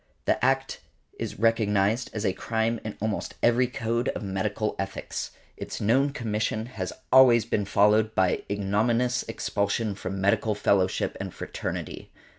[0.25, 0.79] The act
[1.19, 6.65] is recognized as a crime in almost every code of medical ethics: its known commission
[6.65, 12.09] has always been followed by ignominious expulsion from medical fellowship and fraternity.